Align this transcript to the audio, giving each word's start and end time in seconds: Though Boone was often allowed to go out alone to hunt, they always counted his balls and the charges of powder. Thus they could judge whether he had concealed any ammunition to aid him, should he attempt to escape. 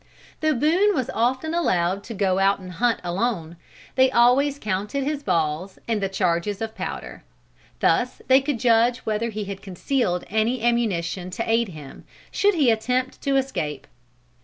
Though 0.39 0.55
Boone 0.55 0.95
was 0.95 1.11
often 1.13 1.53
allowed 1.53 2.03
to 2.05 2.15
go 2.15 2.39
out 2.39 2.59
alone 2.59 2.67
to 2.67 2.75
hunt, 2.77 3.57
they 3.93 4.09
always 4.09 4.57
counted 4.57 5.03
his 5.03 5.21
balls 5.21 5.77
and 5.87 6.01
the 6.01 6.09
charges 6.09 6.59
of 6.59 6.73
powder. 6.73 7.23
Thus 7.81 8.19
they 8.27 8.41
could 8.41 8.57
judge 8.59 9.05
whether 9.05 9.29
he 9.29 9.43
had 9.45 9.61
concealed 9.61 10.23
any 10.27 10.63
ammunition 10.63 11.29
to 11.29 11.47
aid 11.47 11.67
him, 11.67 12.03
should 12.31 12.55
he 12.55 12.71
attempt 12.71 13.21
to 13.21 13.35
escape. 13.35 13.85